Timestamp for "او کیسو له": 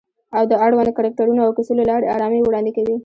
1.45-1.85